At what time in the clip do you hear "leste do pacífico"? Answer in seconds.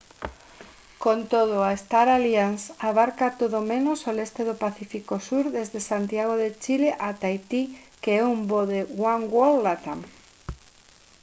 4.19-5.13